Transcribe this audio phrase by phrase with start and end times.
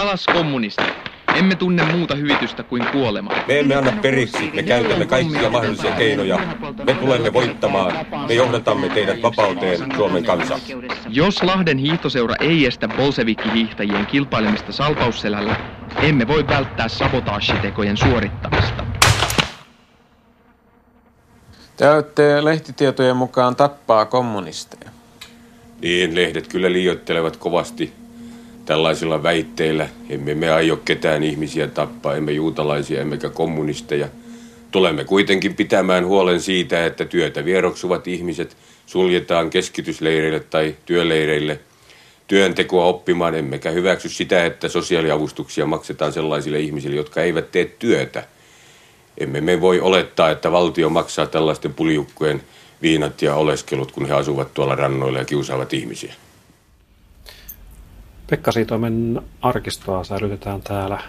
[0.00, 0.94] Alas kommunistit!
[1.34, 3.30] Emme tunne muuta hyvitystä kuin kuolema.
[3.48, 6.38] Me emme anna periksi, me käytämme kaikkia mahdollisia keinoja.
[6.84, 10.58] Me tulemme voittamaan, me johdatamme teidät vapauteen, Suomen kansa.
[11.08, 15.56] Jos Lahden hiihtoseura ei estä bolsevikki-hiihtäjien kilpailemista salpausselällä,
[16.02, 18.86] emme voi välttää sabotaashitekojen suorittamista.
[21.76, 24.90] Te olette lehtitietojen mukaan tappaa kommunisteja.
[25.82, 27.99] Niin, lehdet kyllä liioittelevat kovasti
[28.64, 29.88] tällaisilla väitteillä.
[30.08, 34.08] Emme me aio ketään ihmisiä tappaa, emme juutalaisia, emmekä kommunisteja.
[34.70, 41.60] Tulemme kuitenkin pitämään huolen siitä, että työtä vieroksuvat ihmiset suljetaan keskitysleireille tai työleireille
[42.30, 48.24] työntekoa oppimaan, emmekä hyväksy sitä, että sosiaaliavustuksia maksetaan sellaisille ihmisille, jotka eivät tee työtä.
[49.18, 52.42] Emme me voi olettaa, että valtio maksaa tällaisten puljukkojen
[52.82, 56.14] viinat ja oleskelut, kun he asuvat tuolla rannoilla ja kiusaavat ihmisiä.
[58.30, 61.02] Pekka Siitoimen arkistoa säilytetään täällä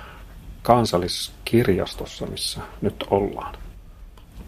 [0.62, 3.56] kansalliskirjastossa, missä nyt ollaan.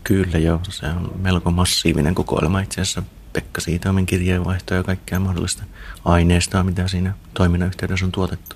[0.04, 3.04] Kyllä joo, se on melko massiivinen kokoelma itse asiassa.
[3.34, 5.64] Pekka Siitoimen kirjeenvaihtoa ja kaikkea mahdollista
[6.06, 8.56] aineistoa, mitä siinä toiminnan yhteydessä on tuotettu.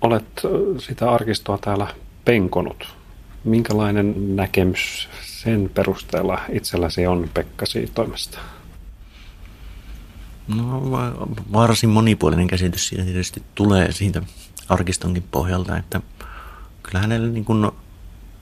[0.00, 0.40] Olet
[0.78, 1.86] sitä arkistoa täällä
[2.24, 2.94] penkonut.
[3.44, 8.38] Minkälainen näkemys sen perusteella itselläsi on Pekka Siitoimesta?
[10.54, 10.90] No
[11.52, 14.22] varsin monipuolinen käsitys siitä tietysti tulee siitä
[14.68, 16.00] arkistonkin pohjalta, että
[16.82, 17.70] kyllä hänellä niin kuin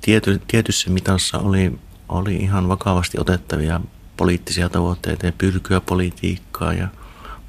[0.01, 3.81] tiety, tietyssä mitassa oli, oli ihan vakavasti otettavia
[4.17, 6.89] poliittisia tavoitteita ja pyrkyä politiikkaa ja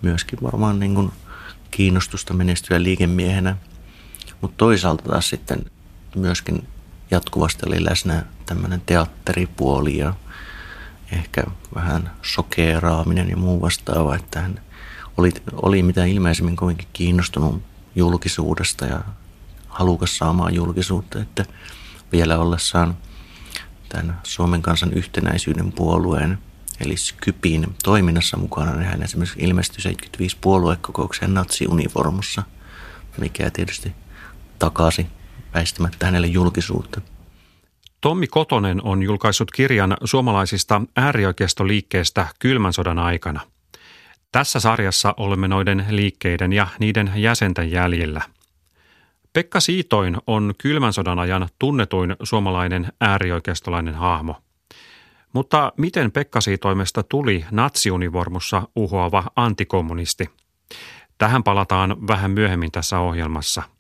[0.02, 1.12] myöskin varmaan niin kuin
[1.72, 3.58] kiinnostusta menestyä liikemiehenä.
[4.42, 5.66] Mutta toisaalta taas sitten
[6.16, 6.68] myöskin
[7.12, 10.14] jatkuvasti oli läsnä tämmöinen teatteripuoli ja
[11.12, 11.44] ehkä
[11.76, 14.62] vähän sokeeraaminen ja muu vastaava, että hän
[15.18, 17.62] oli, oli mitä ilmeisemmin kovinkin kiinnostunut
[17.96, 19.02] julkisuudesta ja
[19.68, 21.46] halukas saamaan julkisuutta, että
[22.12, 22.98] vielä ollessaan
[23.90, 26.38] tämän Suomen kansan yhtenäisyyden puolueen
[26.80, 32.44] eli Skypin toiminnassa mukana, niin hän esimerkiksi ilmestyi 75 puoluekokoukseen natsiuniformussa,
[33.18, 33.92] mikä tietysti
[34.60, 35.08] takasi
[35.54, 37.02] väistämättä hänelle julkisuutta.
[38.02, 43.42] Tommi Kotonen on julkaissut kirjan suomalaisista äärioikeistoliikkeestä kylmän sodan aikana.
[44.32, 48.22] Tässä sarjassa olemme noiden liikkeiden ja niiden jäsenten jäljillä.
[49.34, 54.36] Pekka Siitoin on kylmän sodan ajan tunnetuin suomalainen äärioikeistolainen hahmo.
[55.34, 60.30] Mutta miten Pekka Siitoimesta tuli natsiunivormussa uhoava antikommunisti?
[61.18, 63.64] Tähän palataan vähän myöhemmin tässä ohjelmassa–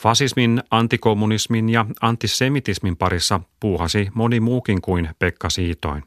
[0.00, 6.02] Fasismin, antikommunismin ja antisemitismin parissa puuhasi moni muukin kuin Pekka Siitoin.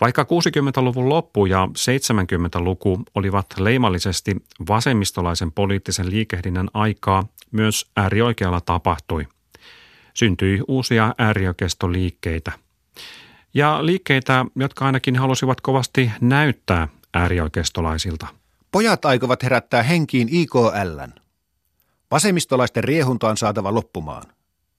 [0.00, 4.36] Vaikka 60-luvun loppu ja 70-luku olivat leimallisesti
[4.68, 9.26] vasemmistolaisen poliittisen liikehdinnän aikaa, myös äärioikealla tapahtui.
[10.14, 12.52] Syntyi uusia äärioikeistoliikkeitä.
[13.54, 18.26] Ja liikkeitä, jotka ainakin halusivat kovasti näyttää äärioikeistolaisilta.
[18.72, 21.25] Pojat aikovat herättää henkiin IKLn.
[22.10, 24.24] Vasemmistolaisten riehunta on saatava loppumaan.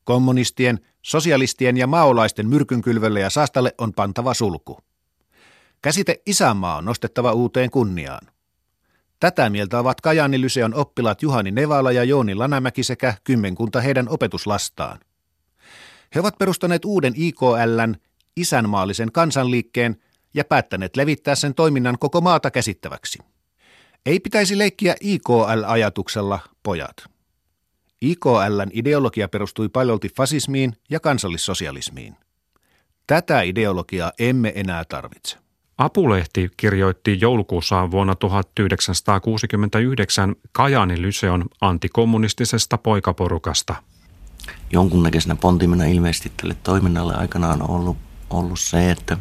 [0.04, 4.78] Kommunistien, sosialistien ja maolaisten myrkynkylvölle ja saastalle on pantava sulku.
[5.82, 8.28] Käsite isänmaa on nostettava uuteen kunniaan.
[9.20, 15.00] Tätä mieltä ovat Kajani Lyseon oppilaat Juhani Nevala ja Jooni Lanamäki sekä kymmenkunta heidän opetuslastaan.
[16.16, 17.96] He ovat perustaneet uuden IKLn,
[18.36, 19.98] isänmaallisen kansanliikkeen,
[20.34, 23.20] ja päättäneet levittää sen toiminnan koko maata käsittäväksi.
[24.06, 27.17] Ei pitäisi leikkiä IKL-ajatuksella, pojat.
[28.02, 32.16] IKLn ideologia perustui paljolti fasismiin ja kansallissosialismiin.
[33.08, 35.38] Tätä ideologiaa emme enää tarvitse.
[35.78, 43.76] Apulehti kirjoitti joulukuussa vuonna 1969 Kajaanin Lyseon antikommunistisesta poikaporukasta.
[44.72, 47.98] Jonkunnäköisenä pontimena ilmeisesti tälle toiminnalle aikanaan on ollut,
[48.30, 49.18] ollut se, että,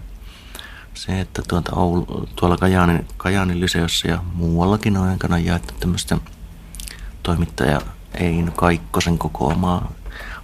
[0.95, 6.19] se, että tuota Oulu, tuolla Kajaanin, Kajaanin Lyseossa ja muuallakin on aikana jaettu tämmöistä
[7.23, 7.81] toimittaja
[8.21, 9.93] Ein Kaikkosen kokoamaa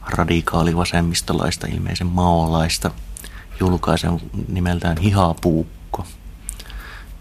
[0.09, 2.91] radikaalivasemmistolaista, ilmeisen maolaista
[3.61, 6.07] julkaisen nimeltään Hihapuukko.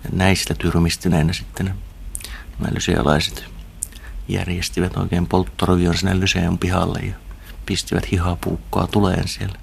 [0.03, 1.75] Ja näistä tyrmistyneenä sitten
[2.59, 3.45] nämä lysealaiset
[4.27, 7.13] järjestivät oikein polttorovion sinne Lyseon pihalle ja
[7.65, 9.55] pistivät hihapuukkoa tuleen siellä.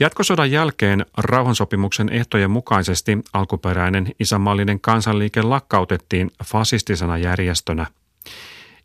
[0.00, 7.86] Jatkosodan jälkeen rauhansopimuksen ehtojen mukaisesti alkuperäinen isänmaallinen kansanliike lakkautettiin fasistisena järjestönä–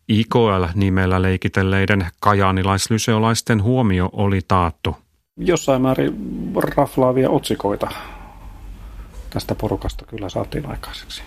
[0.09, 4.97] IKL-nimellä leikitelleiden kajaanilaislysеolaisten huomio oli taattu.
[5.38, 6.13] Jossain määrin
[6.75, 7.88] raflaavia otsikoita
[9.29, 11.21] tästä porukasta kyllä saatiin aikaiseksi.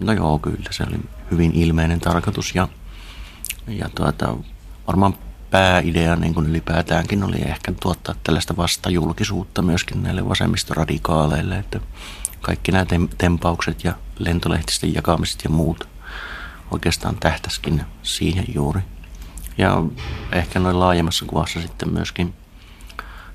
[0.00, 0.96] No joo, kyllä se oli
[1.30, 2.68] hyvin ilmeinen tarkoitus ja
[3.68, 4.36] ja tuota,
[4.86, 5.14] varmaan
[5.50, 11.80] pääidea niin kuin ylipäätäänkin oli ehkä tuottaa tällaista vastajulkisuutta myöskin näille vasemmistoradikaaleille, että
[12.40, 12.86] kaikki nämä
[13.18, 15.88] tempaukset ja lentolehtisten jakamiset ja muut
[16.70, 18.80] oikeastaan tähtäskin siihen juuri.
[19.58, 19.84] Ja
[20.32, 22.34] ehkä noin laajemmassa kuvassa sitten myöskin,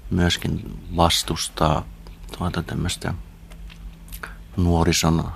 [0.09, 1.85] myöskin vastustaa
[2.37, 3.13] tuota tämmöistä
[4.57, 5.31] nuorison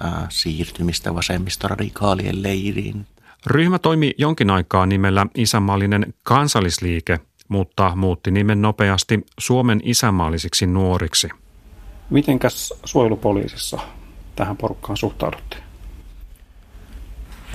[0.00, 3.06] ää, siirtymistä vasemmistoradikaalien leiriin.
[3.46, 11.28] Ryhmä toimi jonkin aikaa nimellä Isänmaallinen kansallisliike, mutta muutti nimen nopeasti Suomen isänmaallisiksi nuoriksi.
[12.10, 13.78] Mitenkäs suojelupoliisissa
[14.36, 15.67] tähän porukkaan suhtauduttiin?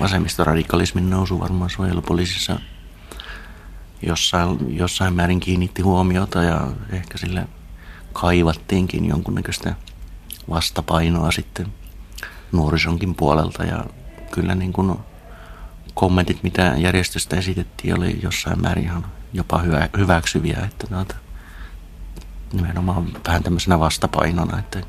[0.00, 2.60] Vasemmistoradikalismin nousu varmaan suojelupoliisissa
[4.06, 7.48] jossain, jossain määrin kiinnitti huomiota ja ehkä sille
[8.12, 9.74] kaivattiinkin jonkunnäköistä
[10.50, 11.66] vastapainoa sitten
[12.52, 13.64] nuorisonkin puolelta.
[13.64, 13.84] Ja
[14.30, 14.98] kyllä niin kuin
[15.94, 21.14] kommentit, mitä järjestöstä esitettiin, oli jossain määrin ihan jopa hyvä, hyväksyviä, että noita,
[22.52, 24.80] nimenomaan vähän tämmöisenä vastapainona, että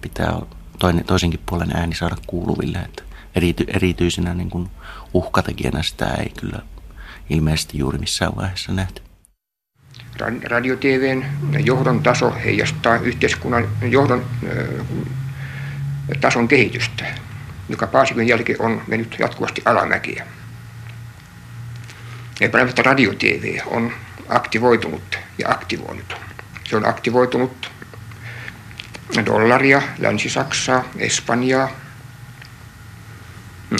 [0.00, 0.40] pitää
[0.78, 3.02] toinen, toisenkin puolen ääni saada kuuluville, että
[3.36, 4.68] erity, erityisenä niin kuin
[5.14, 6.58] uhkatekijänä sitä ei kyllä
[7.30, 9.02] ilmeisesti juuri missään vaiheessa nähty.
[10.44, 11.24] Radio-TVn
[11.64, 14.26] johdon taso heijastaa yhteiskunnan johdon
[16.20, 17.04] tason kehitystä,
[17.68, 20.26] joka Paasikon jälkeen on mennyt jatkuvasti alamäkiä.
[22.40, 23.92] Epäilemättä radio-TV on
[24.28, 26.16] aktivoitunut ja aktivoinut.
[26.64, 27.70] Se on aktivoitunut
[29.26, 31.68] dollaria, Länsi-Saksaa, Espanjaa,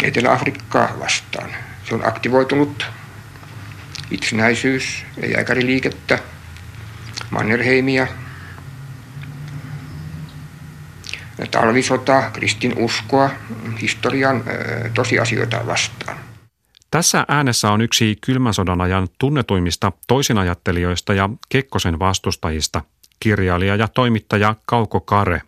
[0.02, 1.50] Etelä-Afrikkaa vastaan.
[1.88, 2.86] Se on aktivoitunut
[4.10, 6.18] itsenäisyys- ja jääkäriliikettä,
[7.30, 8.06] Mannerheimia,
[11.50, 13.30] talvisota, kristin uskoa,
[13.80, 14.44] historian
[14.94, 16.18] tosiasioita vastaan.
[16.90, 22.82] Tässä äänessä on yksi kylmän sodan ajan tunnetuimmista toisinajattelijoista ja Kekkosen vastustajista,
[23.20, 25.42] kirjailija ja toimittaja Kauko Kare.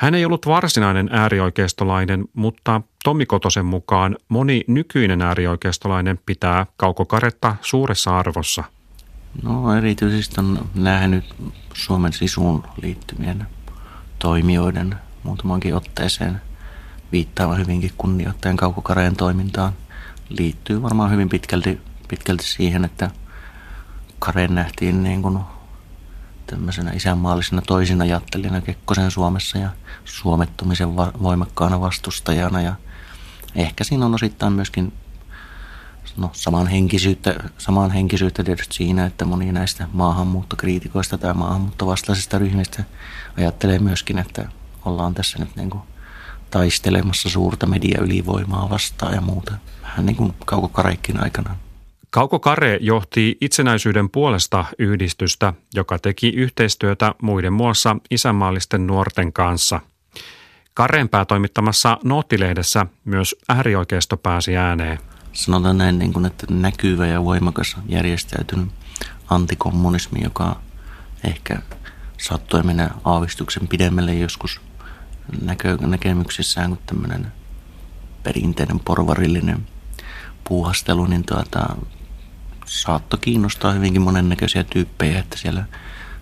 [0.00, 7.56] Hän ei ollut varsinainen äärioikeistolainen, mutta Tommi Kotosen mukaan moni nykyinen äärioikeistolainen pitää Kauko Karetta
[7.60, 8.64] suuressa arvossa.
[9.42, 11.24] No erityisesti on nähnyt
[11.74, 13.46] Suomen sisuun liittymien
[14.18, 16.40] toimijoiden muutamankin otteeseen
[17.12, 19.72] viittaava hyvinkin kunnioittajan Kaukokareen toimintaan–
[20.30, 23.10] liittyy varmaan hyvin pitkälti, pitkälti siihen, että
[24.18, 25.38] Karen nähtiin niin kuin
[26.50, 29.70] tämmöisenä isänmaallisena toisina ajattelijana Kekkosen Suomessa ja
[30.04, 32.74] suomettumisen voimakkaana vastustajana ja
[33.54, 34.92] ehkä siinä on osittain myöskin
[36.16, 42.84] no, samanhenkisyyttä, samanhenkisyyttä tietysti siinä, että moni näistä maahanmuuttokriitikoista tai maahanmuuttovastaisista ryhmistä
[43.38, 44.48] ajattelee myöskin, että
[44.84, 45.82] ollaan tässä nyt niin kuin
[46.50, 49.54] taistelemassa suurta mediaylivoimaa vastaan ja muuta.
[49.82, 51.56] Vähän niin kuin Kauko Kareikkin aikana.
[52.10, 59.80] Kauko Kare johti itsenäisyyden puolesta yhdistystä, joka teki yhteistyötä muiden muassa isänmaallisten nuorten kanssa.
[60.74, 64.98] Kareen päätoimittamassa Noottilehdessä myös äärioikeisto pääsi ääneen.
[65.32, 68.68] Sanotaan näin, niin kuin, että näkyvä ja voimakas järjestäytynyt
[69.28, 70.60] antikommunismi, joka
[71.24, 71.58] ehkä
[72.18, 74.60] saattoi mennä aavistuksen pidemmälle joskus
[75.42, 77.32] näkö, näkemyksissään kuin tämmöinen
[78.22, 79.66] perinteinen porvarillinen
[80.48, 81.76] puuhastelu, niin tuota,
[82.70, 85.64] saattoi kiinnostaa hyvinkin monennäköisiä tyyppejä, että siellä,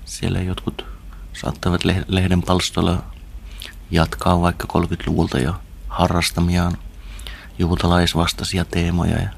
[0.04, 0.86] siellä jotkut
[1.32, 3.04] saattavat lehden palstoilla
[3.90, 5.54] jatkaa vaikka 30-luvulta jo
[5.88, 6.78] harrastamiaan
[7.58, 9.28] juutalaisvastaisia teemoja ja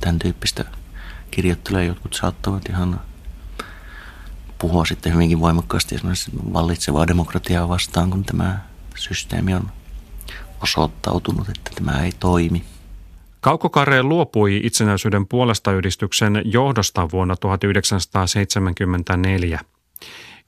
[0.00, 0.64] tämän tyyppistä
[1.30, 1.82] kirjoittelua.
[1.82, 3.00] Jotkut saattavat ihan
[4.58, 8.58] puhua sitten hyvinkin voimakkaasti esimerkiksi vallitsevaa demokratiaa vastaan, kun tämä
[8.96, 9.70] systeemi on
[10.62, 12.64] osoittautunut, että tämä ei toimi.
[13.46, 19.60] Kaukokare luopui itsenäisyyden puolesta yhdistyksen johdosta vuonna 1974.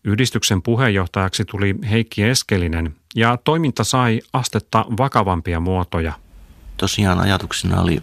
[0.04, 6.12] Yhdistyksen puheenjohtajaksi tuli Heikki Eskelinen ja toiminta sai astetta vakavampia muotoja.
[6.76, 8.02] Tosiaan ajatuksena oli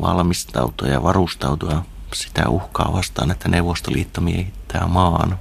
[0.00, 5.38] valmistautua ja varustautua sitä uhkaa vastaan, että Neuvostoliitto miehittää maan.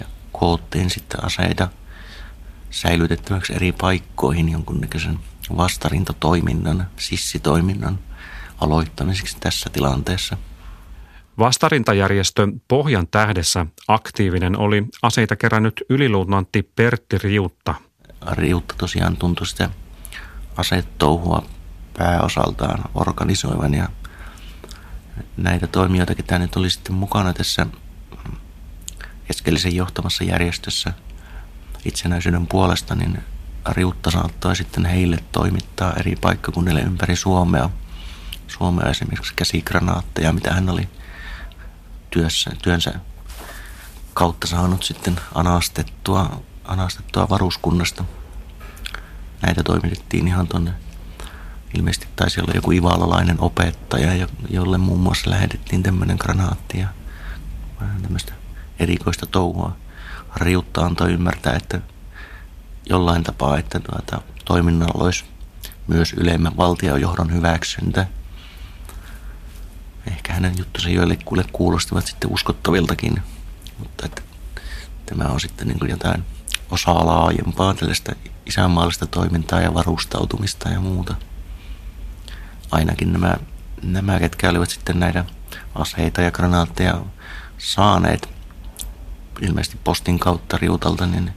[0.00, 1.68] Ja koottiin sitten aseita–
[2.70, 5.18] säilytettäväksi eri paikkoihin jonkunnäköisen
[5.56, 7.98] vastarintatoiminnan, sissitoiminnan
[8.60, 10.36] aloittamiseksi tässä tilanteessa.
[11.38, 17.74] Vastarintajärjestö Pohjan tähdessä aktiivinen oli aseita kerännyt yliluutnantti Pertti Riutta.
[18.32, 19.70] Riutta tosiaan tuntui sitä
[20.56, 21.42] asetouhua
[21.98, 23.88] pääosaltaan organisoivan ja
[25.36, 27.66] näitä toimijoita, ketä nyt oli sitten mukana tässä
[29.30, 30.92] Eskelisen johtamassa järjestössä–
[31.84, 33.18] itsenäisyyden puolesta, niin
[33.68, 37.70] Riutta saattoi sitten heille toimittaa eri paikkakunnille ympäri Suomea
[38.58, 40.88] Suomea esimerkiksi käsikranaatteja, mitä hän oli
[42.10, 42.94] työssä, työnsä
[44.14, 48.04] kautta saanut sitten anastettua, anastettua varuskunnasta.
[49.42, 50.72] Näitä toimitettiin ihan tuonne,
[51.74, 56.88] ilmeisesti taisi olla joku ivalalainen opettaja, jolle muun muassa lähetettiin tämmöinen granaatti ja
[57.80, 58.32] vähän tämmöistä
[58.78, 59.76] erikoista touhua.
[60.36, 61.80] Riutta antoi ymmärtää, että
[62.88, 65.24] jollain tapaa, että tuota, toiminnalla olisi
[65.86, 68.06] myös ylemmän valtiojohdon hyväksyntä.
[70.06, 73.22] Ehkä hänen juttusa joillekuille kuulostivat sitten uskottaviltakin,
[73.78, 74.22] mutta että
[75.06, 76.24] tämä on sitten niin kuin jotain
[76.70, 78.12] osaa laajempaa tällaista
[78.46, 81.14] isänmaallista toimintaa ja varustautumista ja muuta.
[82.70, 83.36] Ainakin nämä,
[83.82, 85.24] nämä ketkä olivat sitten näitä
[85.74, 87.00] aseita ja granaatteja
[87.58, 88.28] saaneet
[89.40, 91.32] ilmeisesti postin kautta riutalta, niin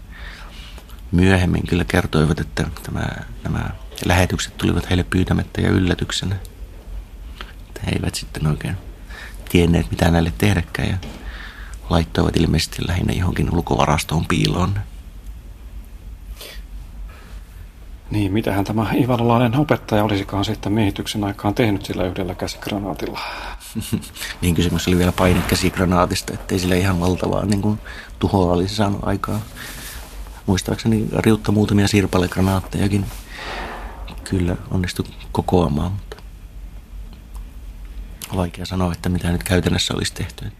[1.13, 3.05] myöhemmin kyllä kertoivat, että tämä,
[3.43, 3.69] nämä
[4.05, 6.35] lähetykset tulivat heille pyytämättä ja yllätyksenä.
[7.67, 8.77] Että he eivät sitten oikein
[9.49, 10.97] tienneet, mitä näille tehdäkään ja
[11.89, 14.79] laittoivat ilmeisesti lähinnä johonkin ulkovarastoon piiloon.
[18.11, 23.19] Niin, mitähän tämä ivalolainen opettaja olisikaan sitten miehityksen aikaan tehnyt sillä yhdellä käsikranaatilla?
[24.41, 27.79] niin kysymys oli vielä painekäsikranaatista, ettei sillä ihan valtavaa niin kuin,
[28.19, 29.39] tuhoa olisi saanut aikaa.
[30.45, 33.05] Muistaakseni riutta muutamia sirpalegranaattejakin
[34.23, 36.17] kyllä onnistui kokoamaan, mutta
[38.35, 40.51] vaikea sanoa, että mitä nyt käytännössä olisi tehty.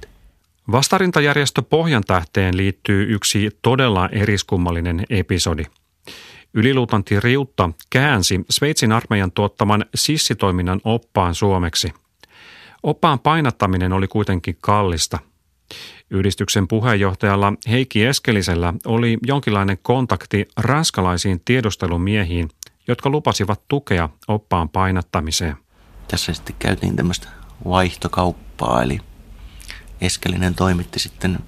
[0.71, 5.63] Vastarintajärjestö Pohjantähteen liittyy yksi todella eriskummallinen episodi.
[6.53, 11.93] Yliluutanti Riutta käänsi Sveitsin armeijan tuottaman sissitoiminnan oppaan suomeksi.
[12.83, 15.19] Oppaan painattaminen oli kuitenkin kallista.
[16.13, 22.49] Yhdistyksen puheenjohtajalla Heikki Eskelisellä oli jonkinlainen kontakti ranskalaisiin tiedustelumiehiin,
[22.87, 25.57] jotka lupasivat tukea oppaan painattamiseen.
[26.07, 27.27] Tässä sitten käytiin tämmöistä
[27.65, 28.99] vaihtokauppaa, eli
[30.01, 31.39] Eskelinen toimitti sitten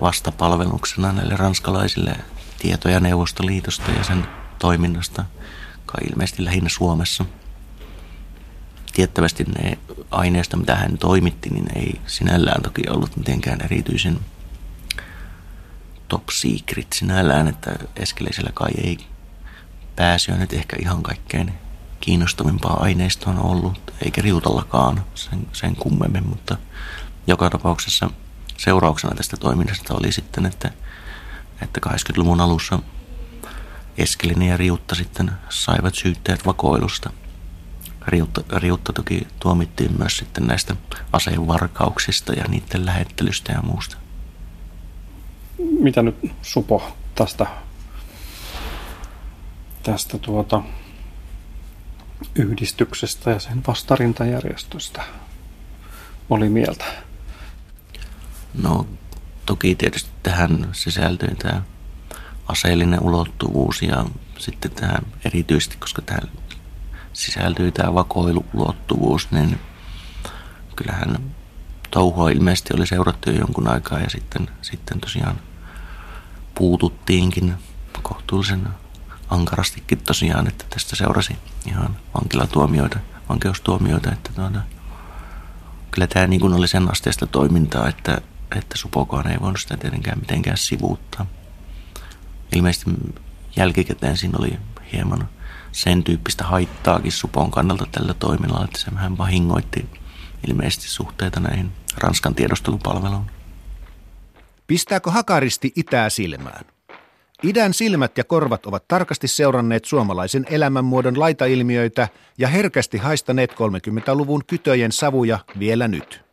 [0.00, 2.16] vastapalveluksena näille ranskalaisille
[2.58, 4.26] tietoja Neuvostoliitosta ja sen
[4.58, 5.24] toiminnasta,
[5.86, 7.24] kai ilmeisesti lähinnä Suomessa.
[8.94, 9.78] Tiettävästi ne
[10.10, 14.20] aineista, mitä hän toimitti, niin ei sinällään toki ollut mitenkään erityisen
[16.08, 18.98] top secret sinällään, että Eskelisellä kai ei
[19.96, 21.52] pääsyä nyt ehkä ihan kaikkein
[22.00, 26.56] kiinnostavimpaa aineistoa on ollut, eikä riutallakaan sen, sen kummemmin, mutta
[27.26, 28.10] joka tapauksessa
[28.56, 30.70] seurauksena tästä toiminnasta oli sitten, että,
[31.62, 32.78] että 80-luvun alussa
[33.98, 37.10] Eskelinen ja Riutta sitten saivat syytteet vakoilusta.
[38.06, 40.76] Riutta, Riutta toki tuomittiin myös sitten näistä
[41.12, 43.96] aseenvarkauksista ja niiden lähettelystä ja muusta.
[45.80, 47.46] Mitä nyt Supo tästä
[49.84, 50.62] tästä tuota
[52.34, 55.02] yhdistyksestä ja sen vastarintajärjestöstä
[56.30, 56.84] oli mieltä?
[58.62, 58.86] No
[59.46, 61.62] toki tietysti tähän sisältyy tämä
[62.48, 64.04] aseellinen ulottuvuus ja
[64.38, 66.30] sitten tämä erityisesti, koska tähän
[67.14, 69.60] sisältyy tämä vakoiluulottuvuus, niin
[70.76, 71.34] kyllähän
[71.90, 75.40] touhua ilmeisesti oli seurattu jo jonkun aikaa ja sitten, sitten tosiaan
[76.54, 77.54] puututtiinkin
[78.02, 78.68] kohtuullisen
[79.30, 84.60] ankarastikin tosiaan, että tästä seurasi ihan vankilatuomioita, vankeustuomioita, että tuota,
[85.90, 88.20] kyllä tämä niin kuin oli sen asteesta toimintaa, että,
[88.56, 91.26] että Supokaan ei voinut sitä tietenkään mitenkään sivuuttaa.
[92.54, 92.90] Ilmeisesti
[93.56, 94.58] jälkikäteen siinä oli
[94.92, 95.28] hieman
[95.72, 99.88] sen tyyppistä haittaakin Supon kannalta tällä toiminnalla, että se vähän vahingoitti
[100.48, 103.30] ilmeisesti suhteita näihin Ranskan tiedostelupalveluun.
[104.66, 106.64] Pistääkö hakaristi itää silmään?
[107.42, 112.08] Idän silmät ja korvat ovat tarkasti seuranneet suomalaisen elämänmuodon laitailmiöitä
[112.38, 116.24] ja herkästi haistaneet 30-luvun kytöjen savuja vielä nyt.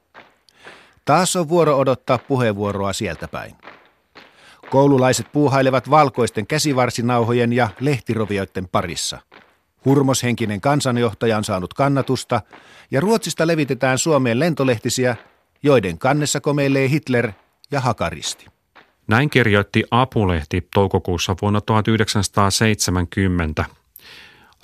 [1.06, 3.56] Taas on vuoro odottaa puheenvuoroa sieltä päin.
[4.72, 9.20] Koululaiset puuhailevat valkoisten käsivarsinauhojen ja lehtirovioiden parissa.
[9.86, 12.42] Hurmoshenkinen kansanjohtaja on saanut kannatusta
[12.92, 15.16] ja Ruotsista levitetään Suomeen lentolehtisiä,
[15.64, 17.32] joiden kannessa komeilee Hitler
[17.72, 18.46] ja Hakaristi.
[19.08, 23.66] Näin kirjoitti Apulehti toukokuussa vuonna 1970.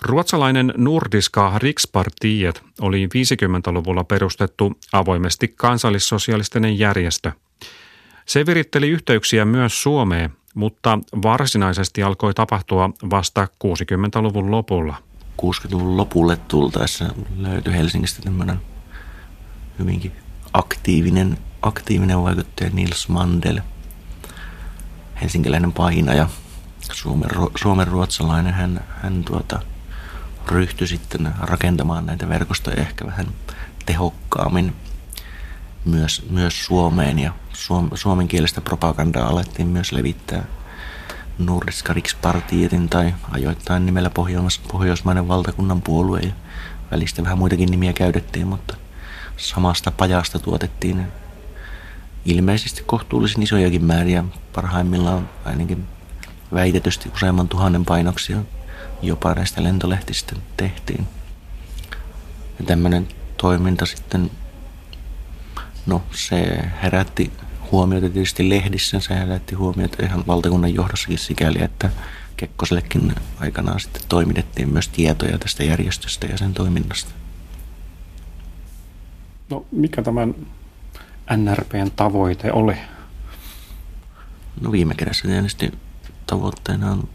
[0.01, 7.31] Ruotsalainen Nordiska Rikspartiet oli 50-luvulla perustettu avoimesti kansallissosialistinen järjestö.
[8.27, 14.95] Se viritteli yhteyksiä myös Suomeen, mutta varsinaisesti alkoi tapahtua vasta 60-luvun lopulla.
[15.41, 17.05] 60-luvun lopulle tultaessa
[17.37, 18.59] löytyi Helsingistä tämmöinen
[19.79, 20.11] hyvinkin
[20.53, 23.59] aktiivinen, aktiivinen vaikuttaja Nils Mandel–
[25.21, 26.29] helsinkiläinen painaja,
[26.91, 29.59] suomen, suomen ruotsalainen, hän, hän tuota,
[30.47, 33.27] ryhtyi sitten rakentamaan näitä verkostoja ehkä vähän
[33.85, 34.75] tehokkaammin
[35.87, 40.43] myös, myös Suomeen ja suom, suomenkielistä propagandaa alettiin myös levittää
[41.39, 46.33] Nordiska Rikspartietin tai ajoittain nimellä Pohjois, Pohjoismainen valtakunnan puolue ja
[46.91, 48.77] välistä vähän muitakin nimiä käytettiin, mutta
[49.37, 51.07] samasta pajasta tuotettiin
[52.25, 54.23] ilmeisesti kohtuullisen isojakin määriä,
[54.55, 55.87] parhaimmillaan ainakin
[56.53, 58.37] väitetysti useamman tuhannen painoksia
[59.01, 61.07] jopa näistä lentolehtistä tehtiin.
[62.59, 64.31] Ja tämmöinen toiminta sitten,
[65.87, 67.31] no se herätti
[67.71, 71.89] huomiota tietysti lehdissä, se herätti huomiota ihan valtakunnan johdossakin sikäli, että
[72.37, 77.11] Kekkosellekin aikanaan sitten toimitettiin myös tietoja tästä järjestöstä ja sen toiminnasta.
[79.49, 80.35] No mikä tämän
[81.37, 82.77] NRPn tavoite oli?
[84.61, 85.71] No viime kädessä tietysti
[86.27, 87.09] tavoitteena on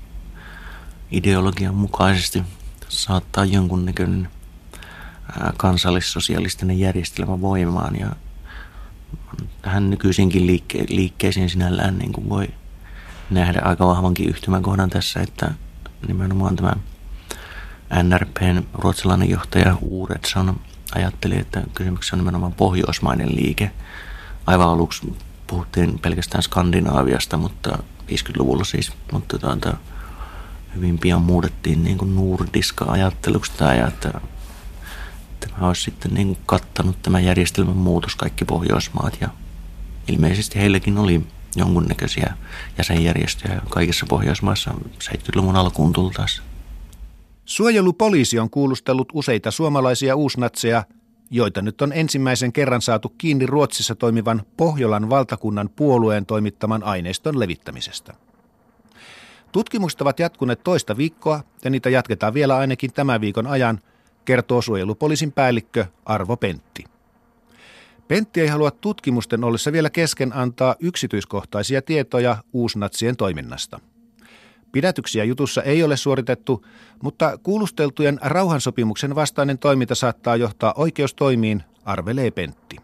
[1.11, 2.43] ideologian mukaisesti
[2.89, 4.29] saattaa jonkunnäköinen
[5.57, 8.17] kansallissosialistinen järjestelmä voimaan ja
[9.63, 12.49] tähän nykyisinkin liikke- liikkeisiin sinällään niin kuin voi
[13.31, 15.51] nähdä aika vahvankin yhtymäkohdan tässä, että
[16.09, 16.73] nimenomaan tämä
[18.03, 20.61] NRPn ruotsalainen johtaja Uuretson
[20.95, 23.71] ajatteli, että kysymyksessä on nimenomaan pohjoismainen liike.
[24.47, 25.17] Aivan aluksi
[25.47, 27.79] puhuttiin pelkästään Skandinaaviasta, mutta
[28.11, 29.77] 50-luvulla siis, mutta tuota,
[30.75, 34.21] hyvin pian muutettiin niin kuin nordiska ajatteluksi tämä, että
[35.49, 39.29] tämä olisi sitten niin kuin kattanut tämä järjestelmän muutos kaikki Pohjoismaat ja
[40.09, 41.23] ilmeisesti heilläkin oli
[41.57, 42.35] jonkunnäköisiä
[42.79, 44.71] jäsenjärjestöjä kaikissa Pohjoismaissa
[45.05, 46.43] 70-luvun alkuun tultaessa.
[47.45, 50.85] Suojelupoliisi on kuulustellut useita suomalaisia uusnatseja,
[51.31, 58.15] joita nyt on ensimmäisen kerran saatu kiinni Ruotsissa toimivan Pohjolan valtakunnan puolueen toimittaman aineiston levittämisestä.
[59.53, 63.81] Tutkimukset ovat jatkuneet toista viikkoa ja niitä jatketaan vielä ainakin tämän viikon ajan,
[64.25, 66.85] kertoo suojelupoliisin päällikkö Arvo Pentti.
[68.09, 73.81] Pentti ei halua tutkimusten ollessa vielä kesken antaa yksityiskohtaisia tietoja uusnatsien toiminnasta.
[74.73, 76.67] Pidätyksiä jutussa ei ole suoritettu,
[77.03, 82.77] mutta kuulusteltujen rauhansopimuksen vastainen toiminta saattaa johtaa oikeustoimiin, arvelee Pentti.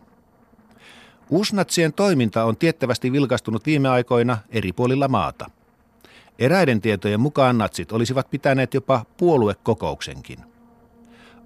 [1.30, 5.50] Uusnatsien toiminta on tiettävästi vilkastunut viime aikoina eri puolilla maata.
[6.38, 10.38] Eräiden tietojen mukaan natsit olisivat pitäneet jopa puoluekokouksenkin.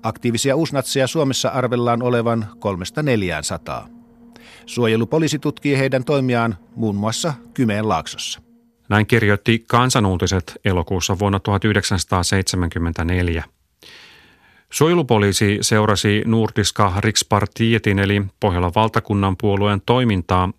[0.03, 2.47] Aktiivisia uusnatseja Suomessa arvellaan olevan
[3.85, 3.89] 300-400.
[4.67, 8.41] Suojelupoliisi tutkii heidän toimiaan muun muassa Kymeen laaksossa.
[8.89, 13.45] Näin kirjoitti kansanuutiset elokuussa vuonna 1974.
[14.71, 20.53] Suojelupoliisi seurasi Nordiska Rikspartietin eli Pohjolan valtakunnan puolueen toimintaa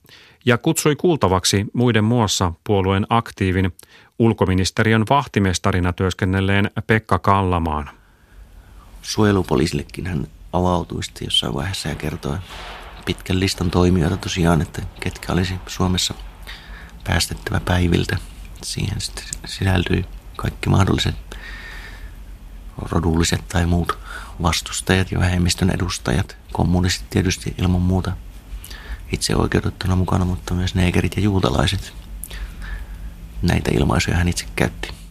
[0.46, 3.72] ja kutsui kuultavaksi muiden muassa puolueen aktiivin
[4.20, 8.03] ulkoministeriön vahtimestarina työskennelleen Pekka Kallamaan.
[9.04, 12.38] Suojelupoliisillekin hän avautui sitten jossain vaiheessa ja kertoi
[13.06, 16.14] pitkän listan toimijoita tosiaan, että ketkä olisi Suomessa
[17.04, 18.18] päästettävä päiviltä.
[18.64, 20.06] Siihen sitten sisältyi
[20.38, 21.16] kaikki mahdolliset
[22.78, 23.98] rodulliset tai muut
[24.42, 26.38] vastustajat ja vähemmistön edustajat.
[26.54, 28.12] Kommunistit tietysti ilman muuta
[29.12, 31.94] itse oikeutettuna mukana, mutta myös neekerit ja juutalaiset.
[33.42, 35.03] Näitä ilmaisuja hän itse käytti.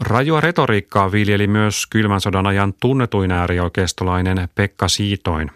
[0.00, 5.50] Rajua retoriikkaa viljeli myös kylmän sodan ajan tunnetuin äärioikeistolainen Pekka Siitoin.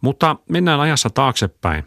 [0.00, 1.84] Mutta mennään ajassa taaksepäin.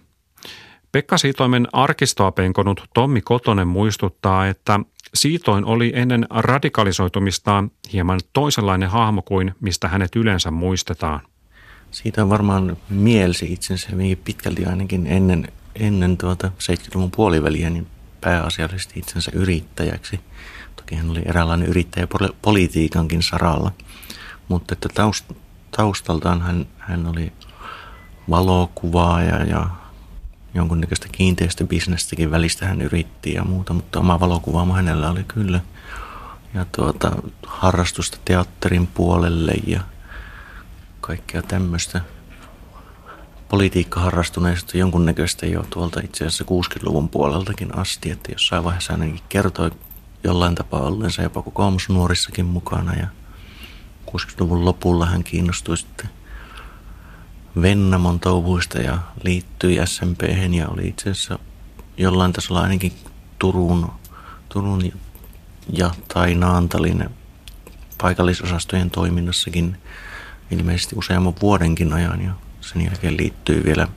[0.91, 4.79] Pekka Siitoimen arkistoa penkonut Tommi Kotonen muistuttaa, että
[5.13, 11.19] Siitoin oli ennen radikalisoitumistaan hieman toisenlainen hahmo kuin mistä hänet yleensä muistetaan.
[11.91, 17.88] Siitä on varmaan mielsi itsensä hyvin pitkälti ainakin ennen, ennen tuota 70-luvun puoliväliä niin
[18.21, 20.19] pääasiallisesti itsensä yrittäjäksi.
[20.78, 22.08] Toki hän oli eräänlainen yrittäjä
[22.42, 23.72] politiikankin saralla,
[24.48, 25.26] mutta että taust,
[25.78, 27.34] taustaltaan hän, hän oli
[28.30, 29.70] valokuvaaja ja
[30.54, 35.60] jonkunnäköistä kiinteistöbisnestäkin välistä hän yritti ja muuta, mutta oma valokuvaama hänellä oli kyllä.
[36.54, 37.12] Ja tuota,
[37.48, 39.82] harrastusta teatterin puolelle ja
[41.02, 42.02] kaikkea tämmöistä
[43.50, 49.72] politiikkaharrastuneista jonkunnäköistä jo tuolta itse asiassa 60-luvun puoleltakin asti, että jossain vaiheessa ainakin kertoi
[50.28, 53.08] jollain tapaa olleensa jopa kokoomusnuorissakin mukana ja
[54.12, 56.10] 60-luvun lopulla hän kiinnostui sitten
[57.62, 60.22] Vennamon touhuista ja liittyi SMP
[60.56, 61.40] ja oli itse asiassa
[61.98, 62.94] jollain tasolla ainakin
[63.40, 63.92] Turun,
[64.50, 64.92] Turun
[65.74, 67.10] ja tai Naantalin
[68.02, 69.78] paikallisosastojen toiminnassakin
[70.52, 73.88] ilmeisesti useamman vuodenkin ajan ja sen jälkeen liittyy vielä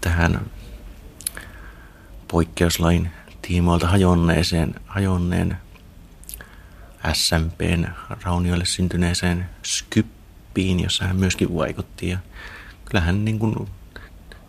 [0.00, 0.40] tähän
[2.28, 3.10] poikkeuslain
[3.42, 5.56] tiimoilta hajonneeseen, hajonneen
[7.12, 7.86] SMPn
[8.24, 12.08] raunioille syntyneeseen Skyppiin, jossa hän myöskin vaikutti.
[12.08, 12.18] Ja
[12.84, 13.68] kyllähän niin kuin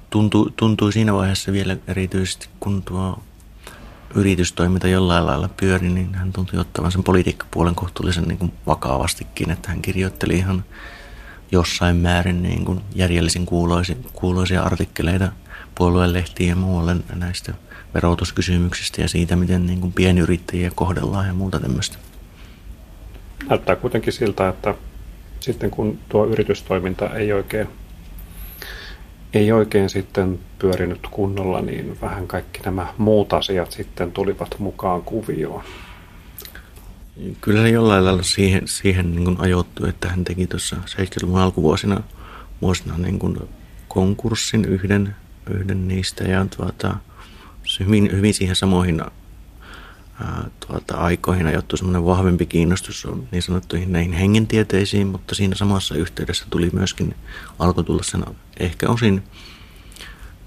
[0.10, 3.24] tuntui, tuntui siinä vaiheessa vielä erityisesti, kun tuo
[4.16, 9.70] yritystoiminta jollain lailla pyöri, niin hän tuntui ottavan sen politiikkapuolen kohtuullisen niin kuin vakavastikin, että
[9.70, 10.64] hän kirjoitteli ihan
[11.52, 15.32] jossain määrin niin kuin järjellisin kuuloisia, kuuloisia artikkeleita
[15.76, 17.54] puoluelehtiin ja muualle näistä
[17.94, 21.98] verotuskysymyksistä ja siitä, miten niin kuin pienyrittäjiä kohdellaan ja muuta tämmöistä.
[23.50, 24.76] Näyttää kuitenkin siltä, että
[25.40, 27.68] sitten kun tuo yritystoiminta ei oikein,
[29.34, 35.64] ei oikein sitten pyörinyt kunnolla, niin vähän kaikki nämä muut asiat sitten tulivat mukaan kuvioon.
[37.42, 42.04] Kyllä se jollain lailla siihen, siihen niin kuin ajoittui, että hän teki tuossa 70-luvun alkuvuosina
[42.62, 43.38] vuosina niin kuin
[43.88, 45.16] konkurssin yhden,
[45.50, 46.96] yhden niistä ja tuota,
[47.80, 49.02] hyvin, hyvin siihen samoihin
[50.22, 56.46] ää, tuota, aikoihin ajoittui semmoinen vahvempi kiinnostus niin sanottuihin näihin hengentieteisiin, mutta siinä samassa yhteydessä
[56.50, 57.16] tuli myöskin,
[57.60, 58.26] alkoi tulla sen
[58.60, 59.24] ehkä osin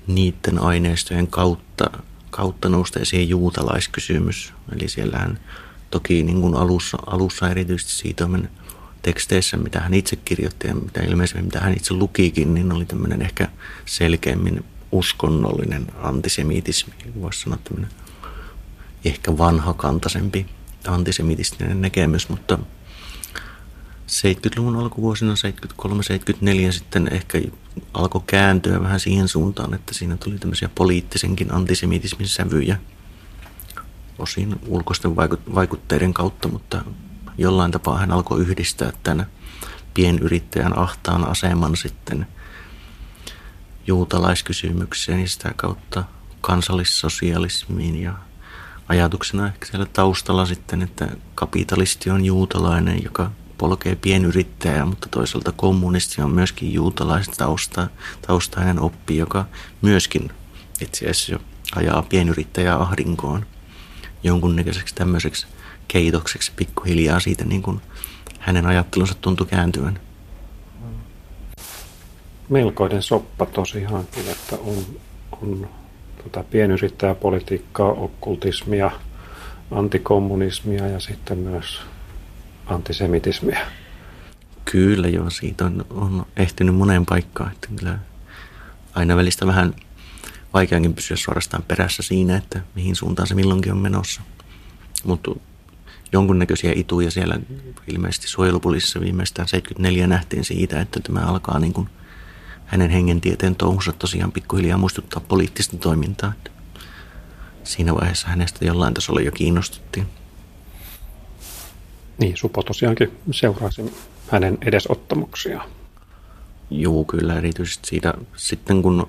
[0.07, 1.90] niiden aineistojen kautta,
[2.31, 4.52] kautta nousta esiin juutalaiskysymys.
[4.72, 5.38] Eli siellähän
[5.90, 8.29] toki niin kuin alussa, alussa erityisesti siitä
[9.02, 13.22] teksteissä, mitä hän itse kirjoitti ja mitä ilmeisesti mitä hän itse lukikin, niin oli tämmöinen
[13.22, 13.48] ehkä
[13.85, 14.64] selkeämmin
[14.97, 17.91] uskonnollinen antisemitismi, voisi sanoa tämmöinen
[19.05, 20.47] ehkä vanhakantaisempi
[20.89, 22.59] antisemitistinen näkemys, mutta
[24.07, 25.35] 70-luvun alkuvuosina,
[26.69, 27.41] 73-74 sitten ehkä
[27.95, 32.77] alkoi kääntyä vähän siihen suuntaan, että siinä tuli tämmöisiä poliittisenkin antisemitismin sävyjä
[34.19, 35.17] osin ulkoisten
[35.55, 36.85] vaikutteiden kautta, mutta
[37.39, 39.27] jollain tapaa hän alkoi yhdistää tämän
[39.95, 42.27] pienyrittäjän ahtaan aseman sitten
[43.87, 46.05] juutalaiskysymykseen ja sitä kautta
[46.40, 48.14] kansallissosialismiin ja
[48.88, 56.22] ajatuksena ehkä siellä taustalla sitten, että kapitalisti on juutalainen, joka polkee pienyrittäjää, mutta toisaalta kommunisti
[56.22, 57.88] on myöskin juutalaisen tausta,
[58.27, 59.44] taustainen oppi, joka
[59.83, 60.31] myöskin
[60.81, 61.46] itse asiassa
[61.77, 63.46] ajaa pienyrittäjää ahdinkoon
[64.22, 65.46] jonkunnäköiseksi tämmöiseksi
[65.88, 67.81] keitokseksi pikkuhiljaa siitä niin kuin
[68.38, 70.01] hänen ajattelunsa tuntui kääntyvän.
[72.49, 74.77] Melkoinen soppa tosiaankin, että on,
[75.43, 75.69] on
[76.25, 78.91] tota pienyrittäjäpolitiikkaa, okkultismia,
[79.71, 81.81] antikommunismia ja sitten myös
[82.67, 83.67] antisemitismiä.
[84.65, 87.53] Kyllä joo, siitä on, on ehtinyt moneen paikkaan.
[87.53, 87.99] Että kyllä
[88.95, 89.75] aina välistä vähän
[90.55, 94.21] vaikeankin pysyä suorastaan perässä siinä, että mihin suuntaan se milloinkin on menossa.
[95.05, 95.31] Mutta
[96.13, 97.39] jonkunnäköisiä ituja siellä
[97.87, 101.89] ilmeisesti suojelupoliisissa viimeistään 74 nähtiin siitä, että tämä alkaa niin kuin
[102.66, 106.33] hänen hengentieteen touhunsa tosiaan pikkuhiljaa muistuttaa poliittista toimintaa.
[107.64, 110.07] Siinä vaiheessa hänestä jollain tasolla jo kiinnostuttiin.
[112.18, 113.94] Niin, Supo tosiaankin seurasi
[114.29, 115.68] hänen edesottamuksiaan.
[116.70, 119.09] Joo, kyllä erityisesti siitä sitten kun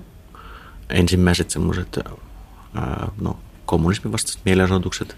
[0.90, 1.98] ensimmäiset semmoiset
[3.20, 5.16] no, kommunismin vastaiset mielenosoitukset,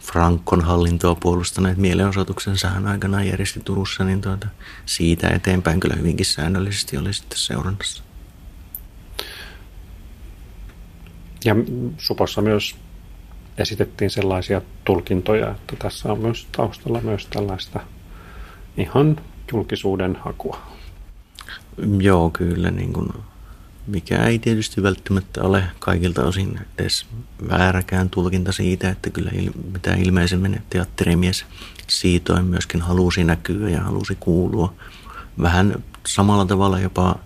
[0.00, 4.48] Frankon hallintoa puolustaneet mielenosoituksensa hän aikanaan järjesti Turussa, niin tuota,
[4.86, 8.02] siitä eteenpäin kyllä hyvinkin säännöllisesti oli sitten seurannassa.
[11.44, 11.54] Ja
[11.98, 12.76] Supossa myös
[13.58, 17.80] esitettiin sellaisia tulkintoja, että tässä on myös taustalla myös tällaista
[18.76, 19.20] ihan
[19.52, 20.60] julkisuuden hakua.
[22.00, 22.70] Joo, kyllä.
[22.70, 23.12] Niin kuin
[23.88, 27.06] mikä ei tietysti välttämättä ole kaikilta osin edes
[27.48, 29.30] vääräkään tulkinta siitä, että kyllä
[29.72, 31.46] mitä ilmeisemmin teatterimies
[31.86, 34.74] siitoin myöskin halusi näkyä ja halusi kuulua.
[35.42, 37.18] Vähän samalla tavalla jopa,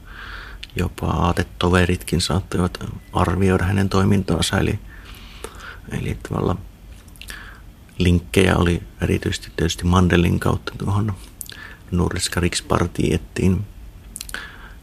[0.77, 2.79] jopa aatetoveritkin saattoivat
[3.12, 4.79] arvioida hänen toimintaansa, eli,
[5.98, 6.57] eli tavalla
[7.98, 11.14] linkkejä oli erityisesti tietysti Mandelin kautta tuohon
[11.90, 13.64] Nordiska Rikspartiettiin,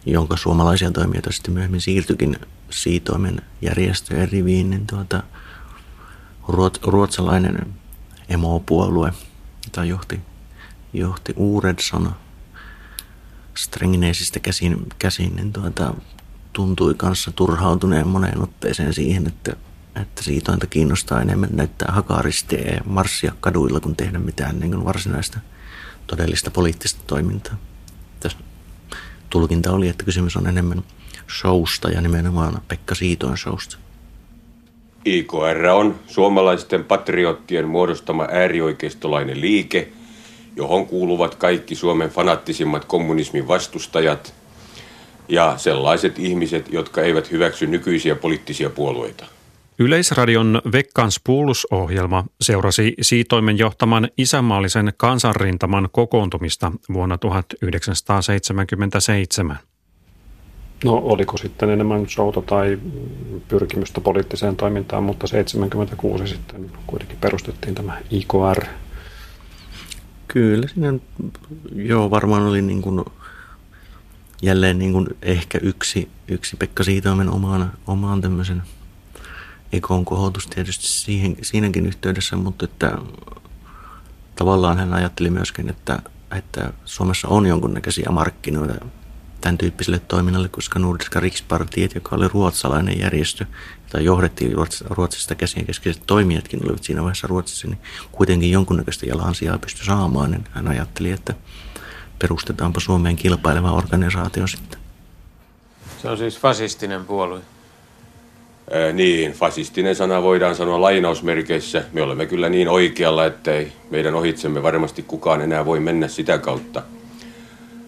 [0.05, 2.37] jonka suomalaisia toimijoita sitten myöhemmin siirtyikin
[2.69, 5.23] siitoimen järjestöjen riviin, niin tuota,
[6.83, 7.73] ruotsalainen
[8.29, 9.13] emopuolue,
[9.65, 10.21] jota johti,
[10.93, 12.15] johti Uuredsson
[13.57, 15.93] Strengneisistä käsin, käsin niin tuota,
[16.53, 19.55] tuntui kanssa turhautuneen moneen otteeseen siihen, että,
[19.95, 25.39] että siitointa kiinnostaa enemmän näyttää hakaristeja ja marssia kaduilla, kuin tehdä mitään niin kuin varsinaista
[26.07, 27.55] todellista poliittista toimintaa.
[28.19, 28.37] Tässä
[29.29, 30.83] tulkinta oli, että kysymys on enemmän
[31.39, 33.77] showsta ja nimenomaan Pekka Siitoin showsta.
[35.05, 39.87] IKR on suomalaisten patriottien muodostama äärioikeistolainen liike,
[40.55, 44.33] johon kuuluvat kaikki Suomen fanaattisimmat kommunismin vastustajat
[45.29, 49.25] ja sellaiset ihmiset, jotka eivät hyväksy nykyisiä poliittisia puolueita.
[49.81, 59.57] Yleisradion Vekkans Puulus-ohjelma seurasi Siitoimen johtaman isänmaallisen kansanrintaman kokoontumista vuonna 1977.
[60.83, 62.79] No oliko sitten enemmän showta tai
[63.47, 68.65] pyrkimystä poliittiseen toimintaan, mutta 76 sitten kuitenkin perustettiin tämä IKR.
[70.27, 70.93] Kyllä siinä
[71.75, 73.05] joo, varmaan oli niin kuin,
[74.41, 78.63] jälleen niin kuin ehkä yksi, yksi Pekka Siitoimen omaan, omaan tämmöisen–
[79.71, 82.97] Ekon kohotus tietysti siihen, siinäkin yhteydessä, mutta että
[84.35, 85.99] tavallaan hän ajatteli myöskin, että,
[86.37, 88.85] että Suomessa on jonkunnäköisiä markkinoita
[89.41, 93.45] tämän tyyppiselle toiminnalle, koska Nordiska Rikspartiet, joka oli ruotsalainen järjestö,
[93.83, 94.53] jota johdettiin
[94.89, 97.79] Ruotsista käsin keskeiset toimijatkin olivat siinä vaiheessa Ruotsissa, niin
[98.11, 100.31] kuitenkin jonkunnäköistä jalansijaa pystyi saamaan.
[100.31, 101.33] Niin hän ajatteli, että
[102.19, 104.79] perustetaanpa Suomeen kilpaileva organisaatio sitten.
[106.01, 107.41] Se on siis fasistinen puolue.
[108.71, 111.83] Ää, niin, fasistinen sana voidaan sanoa lainausmerkeissä.
[111.93, 116.37] Me olemme kyllä niin oikealla, että ei meidän ohitsemme varmasti kukaan enää voi mennä sitä
[116.37, 116.81] kautta.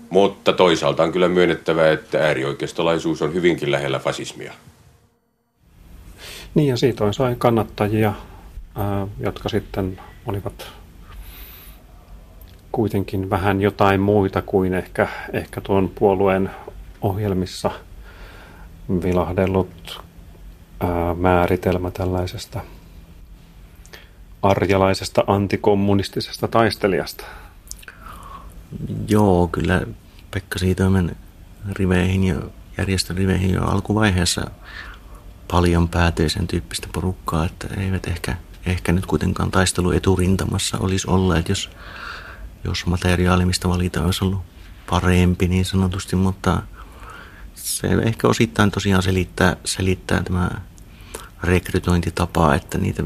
[0.10, 4.54] Mutta toisaalta on kyllä myönnettävä, että äärioikeistolaisuus on hyvinkin lähellä fasismia.
[6.56, 8.14] Niin ja siitä on sai kannattajia,
[8.76, 10.68] ää, jotka sitten olivat
[12.72, 16.50] kuitenkin vähän jotain muita kuin ehkä, ehkä tuon puolueen
[17.02, 17.72] ohjelmissa
[19.04, 20.02] vilahdellut
[21.18, 22.62] määritelmä tällaisesta
[24.42, 27.26] arjalaisesta antikommunistisesta taistelijasta?
[29.08, 29.82] Joo, kyllä
[30.32, 31.16] Pekka Siitoimen
[31.72, 32.36] riveihin ja
[32.78, 34.52] järjestön riveihin jo alkuvaiheessa
[35.52, 41.50] paljon päätyi sen tyyppistä porukkaa, että eivät ehkä, ehkä nyt kuitenkaan taistelu eturintamassa olisi olleet,
[41.50, 41.70] jos,
[42.64, 44.42] jos materiaali, mistä valita olisi ollut
[44.90, 46.62] parempi niin sanotusti, mutta
[47.54, 50.50] se ehkä osittain tosiaan selittää, selittää tämä
[51.44, 53.04] rekrytointitapaa, että niitä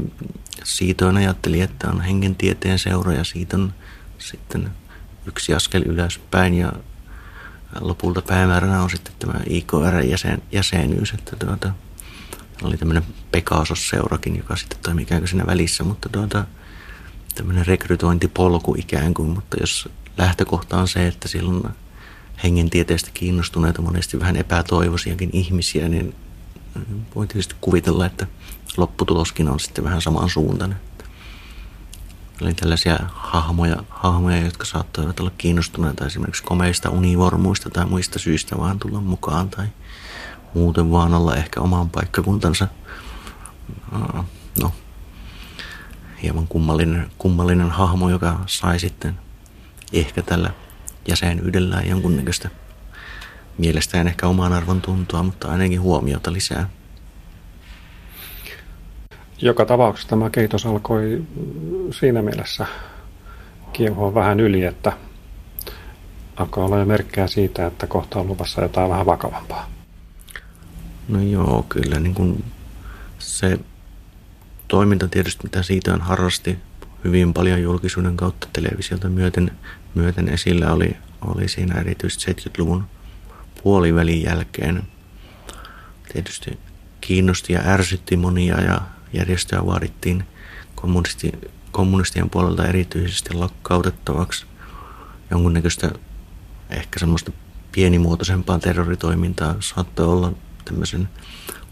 [0.64, 3.74] siitä on ajatteli, että on hengentieteen seura ja siitä on
[4.18, 4.70] sitten
[5.26, 6.72] yksi askel ylöspäin ja
[7.80, 11.72] lopulta päämääränä on sitten tämä IKR-jäsen, jäsenyys, että tuota,
[12.62, 16.44] oli tämmöinen Pegasus-seurakin, joka sitten toimi ikään kuin siinä välissä, mutta tuota,
[17.34, 21.62] tämmöinen rekrytointipolku ikään kuin, mutta jos lähtökohta on se, että silloin
[22.42, 26.14] hengentieteestä kiinnostuneita monesti vähän epätoivoisiakin ihmisiä, niin
[27.14, 28.26] voi tietysti kuvitella, että
[28.76, 30.78] lopputuloskin on sitten vähän samansuuntainen.
[32.40, 38.78] Eli tällaisia hahmoja, hahmoja, jotka saattoivat olla kiinnostuneita esimerkiksi komeista univormuista tai muista syistä vaan
[38.78, 39.66] tulla mukaan tai
[40.54, 42.68] muuten vaan olla ehkä oman paikkakuntansa
[44.62, 44.72] no,
[46.22, 49.18] hieman kummallinen, kummallinen hahmo, joka sai sitten
[49.92, 50.50] ehkä tällä
[51.08, 52.50] jäsenyydellään jonkunnäköistä
[53.58, 56.68] Mielestään ehkä oman arvon tuntua, mutta ainakin huomiota lisää.
[59.42, 61.22] Joka tapauksessa tämä keitos alkoi
[61.90, 62.66] siinä mielessä
[63.72, 64.92] kiehoa vähän yli, että
[66.36, 69.70] alkoi olla jo merkkejä siitä, että kohta on luvassa jotain vähän vakavampaa.
[71.08, 72.44] No joo, kyllä niin kuin
[73.18, 73.58] se
[74.68, 76.58] toiminta tietysti, mitä siitä on harrasti
[77.04, 79.50] hyvin paljon julkisuuden kautta televisiota myöten,
[79.94, 82.84] myöten esillä oli, oli siinä erityisesti 70-luvun
[83.62, 84.82] puolivälin jälkeen.
[86.12, 86.58] Tietysti
[87.00, 88.80] kiinnosti ja ärsytti monia ja
[89.12, 90.24] järjestöä vaadittiin
[90.74, 91.32] kommunisti,
[91.72, 94.46] kommunistien puolelta erityisesti lakkautettavaksi.
[95.30, 95.90] Jonkunnäköistä
[96.70, 97.32] ehkä semmoista
[97.72, 100.32] pienimuotoisempaa terroritoimintaa saattoi olla
[100.64, 101.08] tämmöisen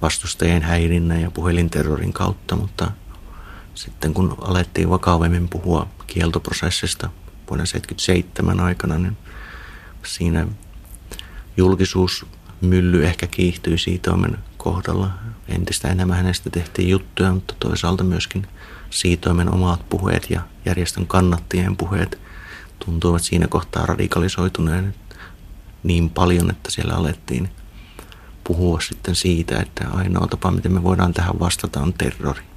[0.03, 2.91] vastustajien häirinnän ja puhelinterrorin kautta, mutta
[3.75, 7.07] sitten kun alettiin vakavemmin puhua kieltoprosessista
[7.51, 9.17] vuoden 1977 aikana, niin
[10.03, 10.47] siinä
[11.57, 15.11] julkisuusmylly ehkä kiihtyi Siitoimen kohdalla.
[15.49, 18.47] Entistä enemmän hänestä tehtiin juttuja, mutta toisaalta myöskin
[18.91, 22.19] Siitoimen omat puheet ja järjestön kannattien puheet
[22.85, 24.95] tuntuivat siinä kohtaa radikalisoituneen
[25.83, 27.49] niin paljon, että siellä alettiin
[28.45, 32.54] puhua sitten siitä, että ainoa tapa, miten me voidaan tähän vastata, on terrori.